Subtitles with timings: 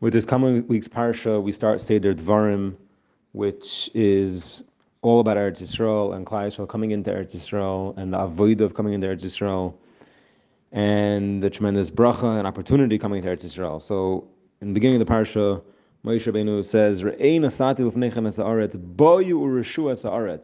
[0.00, 2.74] With this coming week's parsha, we start Sefer Dvarim,
[3.32, 4.64] which is
[5.02, 8.72] all about Eretz Yisrael and Klal Yisrael coming into Eretz Yisrael and the avoid of
[8.72, 9.74] coming into Eretz Yisrael
[10.72, 13.82] and the tremendous bracha and opportunity coming into Eretz Yisrael.
[13.82, 14.26] So,
[14.62, 15.60] in the beginning of the parsha,
[16.02, 17.02] Moshe Rabbeinu says.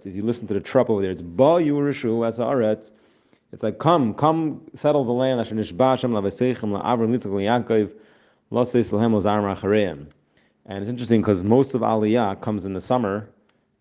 [0.07, 2.93] If you listen to the trup over there, it's boyu urishu es haaretz.
[3.53, 5.41] It's like, come, come, settle the land.
[8.51, 8.63] And
[10.69, 13.29] it's interesting because most of Aliyah comes in the summer,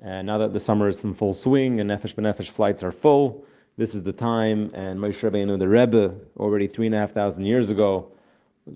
[0.01, 3.45] and now that the summer is in full swing and Nefesh B'Nefesh flights are full,
[3.77, 4.71] this is the time.
[4.73, 8.11] And Moshe Rabbeinu, the Rebbe, already three and a half thousand years ago,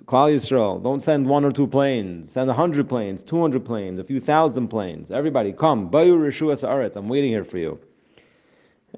[0.06, 2.32] Klal Yisrael, don't send one or two planes.
[2.32, 5.10] Send a hundred planes, two hundred planes, a few thousand planes.
[5.10, 5.90] Everybody, come.
[5.90, 6.96] Bayu Rishuas Aretz.
[6.96, 7.80] I'm waiting here for you.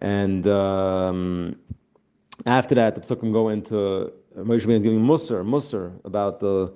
[0.02, 1.55] And um,
[2.46, 6.71] after that, the psukim go into Moshe Rabbeinu is giving Musar, Musar about the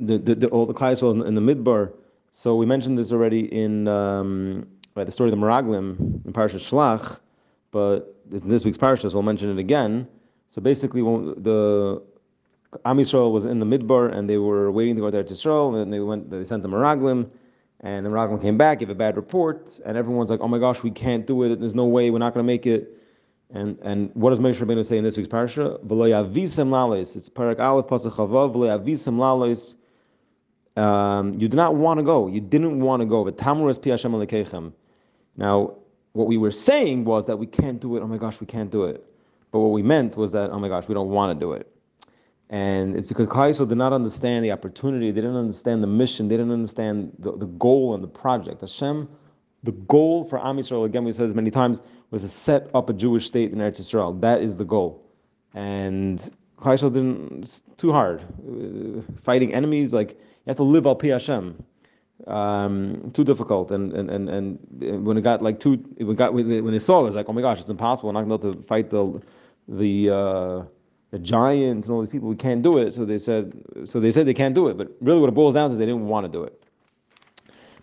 [0.00, 1.92] the, the, the all the Klal in the Midbar.
[2.30, 6.60] So we mentioned this already in um, right, the story of the Meraglim in Parashat
[6.60, 7.18] Shlach,
[7.70, 10.06] but in this week's Parashat, so we'll mention it again.
[10.48, 12.02] So basically, when the
[12.84, 15.44] Am Yisrael was in the Midbar and they were waiting to go there to Eretz
[15.44, 17.28] Yisrael, and they went, they sent the Meraglim,
[17.80, 20.82] and the Meraglim came back, gave a bad report, and everyone's like, "Oh my gosh,
[20.82, 21.58] we can't do it.
[21.58, 22.10] There's no way.
[22.10, 22.94] We're not going to make it."
[23.50, 25.28] And and what does Moshe Rabbeinu say in this week's?
[25.28, 27.16] V'loyavisem lalos.
[27.16, 28.54] It's parak aleph pasuk chavav.
[28.54, 29.74] Lalos.
[30.80, 32.28] Um, you did not want to go.
[32.28, 33.24] You didn't want to go.
[33.24, 34.72] But tamuras pi Hashem alekechem.
[35.36, 35.74] Now,
[36.12, 38.02] what we were saying was that we can't do it.
[38.02, 39.04] Oh my gosh, we can't do it.
[39.50, 41.70] But what we meant was that, oh my gosh, we don't want to do it.
[42.50, 46.36] And it's because Yisrael did not understand the opportunity, they didn't understand the mission, they
[46.36, 48.62] didn't understand the, the goal and the project.
[48.62, 49.08] Hashem,
[49.64, 52.88] the goal for Am Yisrael, again, we said this many times, was to set up
[52.88, 54.20] a Jewish state in Eretz Yisrael.
[54.20, 55.04] That is the goal.
[55.54, 56.18] And
[56.60, 58.22] Yisrael didn't, it's too hard.
[58.22, 61.62] Uh, fighting enemies, like, you have to live al Pi Hashem.
[62.26, 63.70] Um, too difficult.
[63.70, 67.02] And, and, and, and when it got like too, it got, when they saw it,
[67.02, 68.08] it was like, oh my gosh, it's impossible.
[68.08, 69.20] We're not going to be able to fight the,
[69.68, 70.62] the, uh,
[71.10, 72.92] the giants and all these people, we can't do it.
[72.92, 73.52] So they said,
[73.84, 74.76] so they said they can't do it.
[74.76, 76.62] But really, what it boils down to is they didn't want to do it.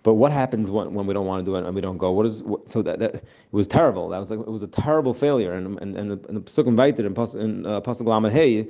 [0.06, 2.12] But what happens when, when we don't want to do it and we don't go?
[2.12, 4.08] What is what, so that, that it was terrible.
[4.10, 5.54] That was like it was a terrible failure.
[5.54, 8.68] And and and the, and the pasuk invited in pasuk uh, Lamed Hey,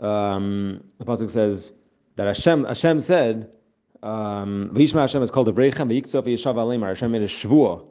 [0.00, 1.72] um, the pasuk says
[2.16, 3.48] that Hashem Hashem said,
[4.02, 6.84] um, Vishma Hashem is called a Brechem v'yiktzov v'yishav.
[6.84, 7.86] Hashem made a shvuah.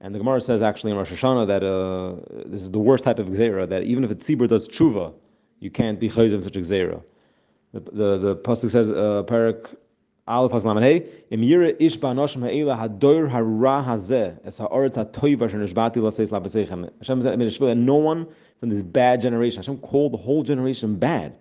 [0.00, 3.18] And the Gemara says actually in Rosh Hashanah that uh, this is the worst type
[3.18, 5.12] of gzera, that even if a tzibur does tshuva,
[5.58, 7.02] you can't be chayz such a gzera.
[7.72, 9.74] The, the, the pasuk says, uh, Parak
[17.74, 18.26] No one
[18.60, 21.38] from this bad generation, Hashem called the whole generation bad.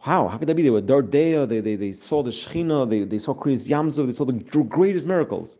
[0.00, 0.28] How?
[0.28, 0.62] How could that be?
[0.62, 3.90] They were Dor De'ah, they, they, they saw the Shechina, they, they saw Kriyas Yam
[3.90, 5.56] Suf, they saw the greatest miracles.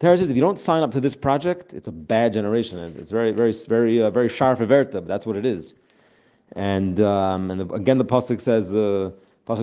[0.00, 2.78] Torah says if you don't sign up to this project, it's a bad generation.
[2.98, 5.74] It's very, very, very, uh, very sharp averta, but that's what it is.
[6.56, 9.56] And um, and the, again, the pasuk says the uh, Oh,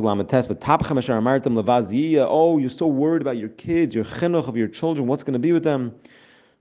[2.58, 5.08] you're so worried about your kids, your chinuch of your children.
[5.08, 5.94] What's going to be with them?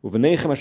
[0.05, 0.55] Hashem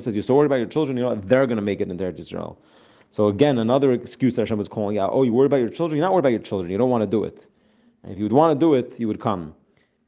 [0.00, 1.96] says, you're so worried about your children, you know they're going to make it in
[1.96, 2.58] Eretz Israel.
[3.10, 5.10] So again, another excuse that Hashem was calling out.
[5.12, 5.96] Oh, you worried about your children?
[5.96, 6.72] You're not worried about your children.
[6.72, 7.46] You don't want to do it.
[8.02, 9.54] And if you would want to do it, you would come.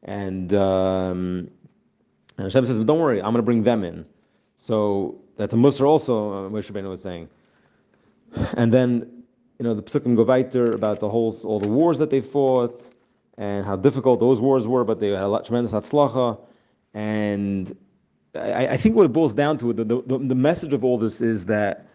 [0.02, 1.48] And, um,
[2.36, 4.04] and Hashem says, don't worry, I'm going to bring them in.
[4.56, 7.28] So that's a Musar also, uh, Moshe Rabbeinu was saying.
[8.54, 9.24] And then,
[9.58, 12.90] you know, the Psukim go weiter about the whole, all the wars that they fought
[13.38, 16.38] and how difficult those wars were, but they had a lot, tremendous atzlacha.
[16.94, 17.76] And
[18.34, 21.20] I, I, think what it boils down to, the, the, the message of all this
[21.20, 21.86] is that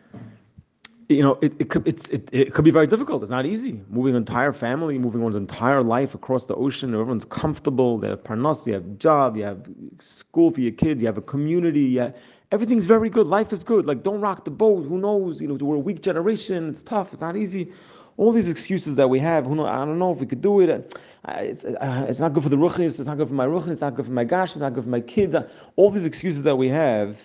[1.09, 3.21] you know, it, it could it's it, it could be very difficult.
[3.21, 3.79] It's not easy.
[3.89, 8.23] Moving an entire family, moving one's entire life across the ocean, everyone's comfortable, they have
[8.23, 9.67] parnas, you have job, you have
[9.99, 12.15] school for your kids, you have a community, have,
[12.51, 13.27] everything's very good.
[13.27, 13.85] Life is good.
[13.85, 14.85] Like don't rock the boat.
[14.87, 15.41] Who knows?
[15.41, 16.69] You know, we're a weak generation.
[16.69, 17.13] It's tough.
[17.13, 17.71] It's not easy.
[18.17, 19.45] All these excuses that we have.
[19.45, 19.65] Who know?
[19.65, 20.97] I don't know if we could do it.
[21.27, 22.99] It's, uh, it's not good for the ruchnis.
[22.99, 23.73] It's not good for my ruchnis.
[23.73, 24.51] It's not good for my gash.
[24.51, 25.35] It's not good for my kids.
[25.75, 27.17] All these excuses that we have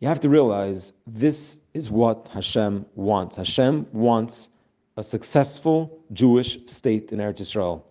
[0.00, 3.36] you have to realize this is what Hashem wants.
[3.36, 4.50] Hashem wants
[4.98, 7.82] a successful Jewish state in Eretz Yisrael.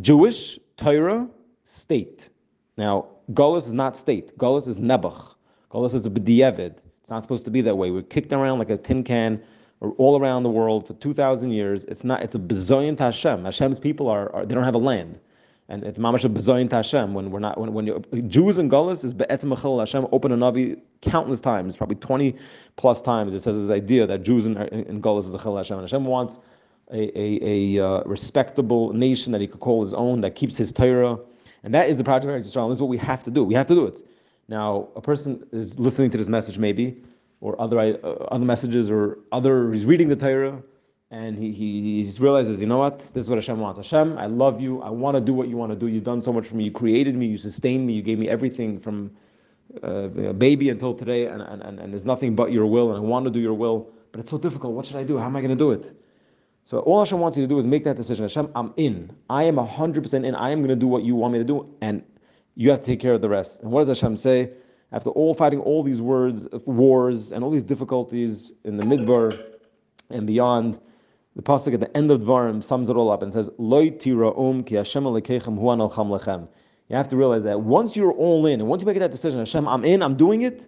[0.00, 1.28] Jewish Torah
[1.64, 2.30] state.
[2.78, 4.36] Now, Golis is not state.
[4.38, 5.34] Golis is Nebuch.
[5.70, 6.74] Golis is a b'di'evid.
[7.00, 7.90] It's not supposed to be that way.
[7.90, 9.40] We're kicked around like a tin can
[9.80, 11.84] or all around the world for 2,000 years.
[11.84, 12.22] It's not.
[12.22, 13.44] It's a bezoyan Hashem.
[13.44, 15.20] Hashem's people are, are, they don't have a land
[15.68, 19.04] and it's mamash a bezoyin Hashem when we're not when when you Jews and Gullus
[19.04, 22.36] is be'etzem mechil Hashem open a navi countless times, probably twenty
[22.76, 23.34] plus times.
[23.34, 26.04] It says this idea that Jews and, and Gullus is a chil Hashem, and Hashem
[26.04, 26.38] wants
[26.92, 30.72] a, a, a uh, respectable nation that he could call his own, that keeps his
[30.72, 31.18] Torah.
[31.64, 32.68] And that is the project of Israel.
[32.68, 33.42] This is what we have to do.
[33.42, 34.00] We have to do it.
[34.48, 37.02] Now, a person is listening to this message, maybe,
[37.40, 39.72] or other uh, other messages, or other.
[39.72, 40.62] He's reading the Torah,
[41.10, 43.00] and he, he he realizes, you know what?
[43.12, 43.78] This is what Hashem wants.
[43.78, 44.82] Hashem, I love you.
[44.82, 45.88] I want to do what you want to do.
[45.88, 46.64] You've done so much for me.
[46.64, 47.26] You created me.
[47.26, 47.92] You sustained me.
[47.94, 49.10] You gave me everything from
[49.82, 53.00] uh, baby until today, and, and, and, and there's nothing but your will, and I
[53.00, 54.74] want to do your will, but it's so difficult.
[54.74, 55.18] What should I do?
[55.18, 55.94] How am I going to do it?
[56.64, 58.24] So all Hashem wants you to do is make that decision.
[58.24, 59.14] Hashem, I'm in.
[59.30, 60.34] I am 100% in.
[60.34, 62.02] I am going to do what you want me to do, and
[62.56, 63.62] you have to take care of the rest.
[63.62, 64.50] And what does Hashem say?
[64.92, 69.38] After all fighting all these words, wars, and all these difficulties in the midbar
[70.10, 70.80] and beyond,
[71.34, 73.88] the pasuk at the end of Dvarim sums it all up and says, "Loi
[74.38, 76.48] um ki Hashem alekechem huan al lechem."
[76.88, 79.40] You have to realize that once you're all in, and once you make that decision,
[79.40, 80.66] Hashem, I'm in, I'm doing it.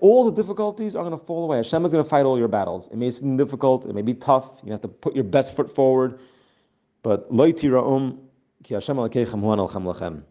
[0.00, 1.58] All the difficulties are going to fall away.
[1.58, 2.88] Hashem is going to fight all your battles.
[2.88, 4.50] It may seem difficult, it may be tough.
[4.64, 6.18] You have to put your best foot forward.
[7.02, 8.18] But Loi um
[8.64, 10.22] ki Hashem alekechem huan al lechem.